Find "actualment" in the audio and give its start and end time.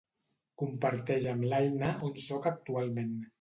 2.55-3.15